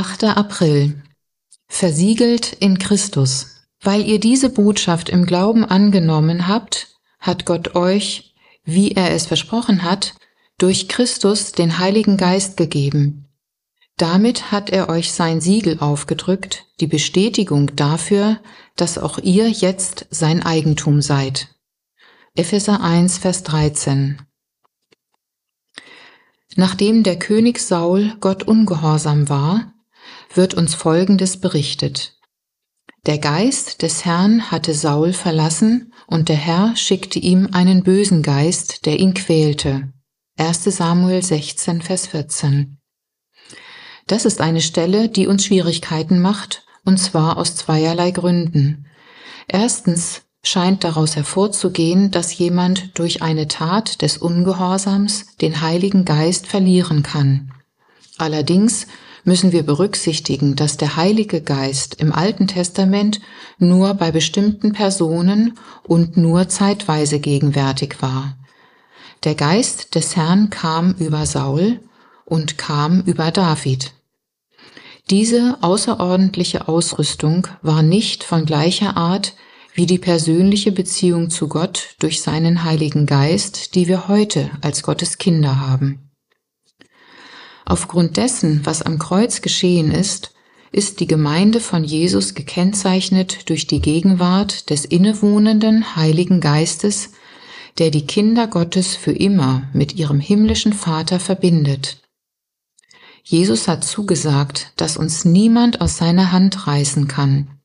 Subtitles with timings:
[0.00, 0.24] 8.
[0.24, 1.02] April
[1.68, 3.66] Versiegelt in Christus.
[3.82, 8.32] Weil ihr diese Botschaft im Glauben angenommen habt, hat Gott euch,
[8.64, 10.14] wie er es versprochen hat,
[10.56, 13.26] durch Christus den Heiligen Geist gegeben.
[13.98, 18.40] Damit hat er euch sein Siegel aufgedrückt, die Bestätigung dafür,
[18.76, 21.48] dass auch ihr jetzt sein Eigentum seid.
[22.34, 24.22] Epheser 1, Vers 13.
[26.56, 29.74] Nachdem der König Saul Gott ungehorsam war,
[30.34, 32.16] wird uns Folgendes berichtet.
[33.06, 38.84] Der Geist des Herrn hatte Saul verlassen, und der Herr schickte ihm einen bösen Geist,
[38.84, 39.92] der ihn quälte.
[40.36, 42.78] 1 Samuel 16, Vers 14.
[44.06, 48.86] Das ist eine Stelle, die uns Schwierigkeiten macht, und zwar aus zweierlei Gründen.
[49.46, 57.02] Erstens scheint daraus hervorzugehen, dass jemand durch eine Tat des Ungehorsams den Heiligen Geist verlieren
[57.02, 57.52] kann.
[58.18, 58.86] Allerdings
[59.30, 63.20] müssen wir berücksichtigen, dass der Heilige Geist im Alten Testament
[63.60, 68.36] nur bei bestimmten Personen und nur zeitweise gegenwärtig war.
[69.22, 71.78] Der Geist des Herrn kam über Saul
[72.24, 73.92] und kam über David.
[75.10, 79.34] Diese außerordentliche Ausrüstung war nicht von gleicher Art
[79.74, 85.18] wie die persönliche Beziehung zu Gott durch seinen Heiligen Geist, die wir heute als Gottes
[85.18, 86.09] Kinder haben.
[87.70, 90.34] Aufgrund dessen, was am Kreuz geschehen ist,
[90.72, 97.12] ist die Gemeinde von Jesus gekennzeichnet durch die Gegenwart des innewohnenden Heiligen Geistes,
[97.78, 102.02] der die Kinder Gottes für immer mit ihrem himmlischen Vater verbindet.
[103.22, 107.60] Jesus hat zugesagt, dass uns niemand aus seiner Hand reißen kann.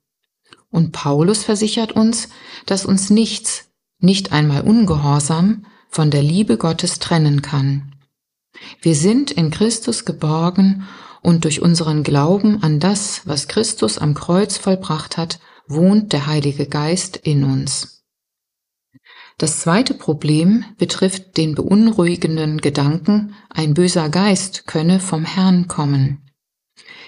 [0.70, 2.30] Und Paulus versichert uns,
[2.68, 7.95] dass uns nichts, nicht einmal Ungehorsam, von der Liebe Gottes trennen kann.
[8.82, 10.88] Wir sind in Christus geborgen
[11.22, 16.68] und durch unseren Glauben an das, was Christus am Kreuz vollbracht hat, wohnt der Heilige
[16.68, 18.04] Geist in uns.
[19.38, 26.32] Das zweite Problem betrifft den beunruhigenden Gedanken, ein böser Geist könne vom Herrn kommen.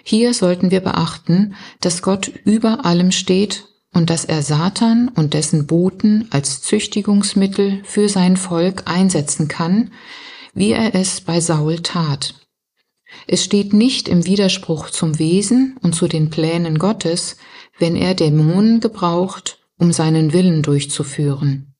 [0.04, 5.68] Hier sollten wir beachten, dass Gott über allem steht und dass er Satan und dessen
[5.68, 9.92] Boten als Züchtigungsmittel für sein Volk einsetzen kann,
[10.58, 12.34] wie er es bei Saul tat.
[13.28, 17.38] Es steht nicht im Widerspruch zum Wesen und zu den Plänen Gottes,
[17.78, 21.76] wenn er Dämonen gebraucht, um seinen Willen durchzuführen.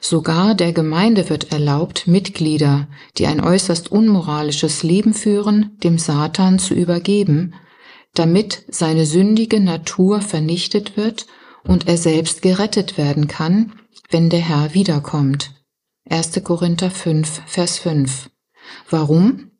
[0.00, 2.88] Sogar der Gemeinde wird erlaubt, Mitglieder,
[3.18, 7.54] die ein äußerst unmoralisches Leben führen, dem Satan zu übergeben,
[8.14, 11.26] damit seine sündige Natur vernichtet wird
[11.64, 13.74] und er selbst gerettet werden kann,
[14.08, 15.50] wenn der Herr wiederkommt.
[16.08, 16.40] 1.
[16.44, 18.30] Korinther 5, Vers 5.
[18.90, 19.50] Warum?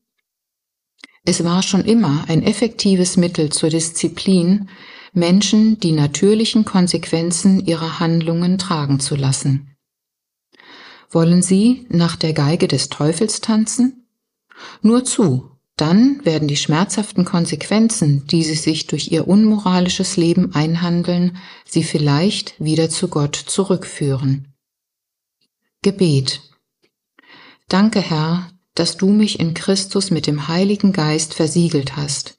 [1.25, 4.69] Es war schon immer ein effektives Mittel zur Disziplin,
[5.13, 9.77] Menschen die natürlichen Konsequenzen ihrer Handlungen tragen zu lassen.
[11.11, 14.07] Wollen Sie nach der Geige des Teufels tanzen?
[14.83, 21.39] Nur zu, dann werden die schmerzhaften Konsequenzen, die Sie sich durch Ihr unmoralisches Leben einhandeln,
[21.65, 24.56] Sie vielleicht wieder zu Gott zurückführen.
[25.83, 26.43] Gebet
[27.69, 32.39] Danke, Herr, dass du mich in Christus mit dem Heiligen Geist versiegelt hast.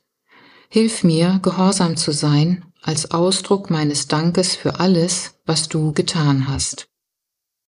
[0.69, 6.89] Hilf mir, gehorsam zu sein, als Ausdruck meines Dankes für alles, was du getan hast.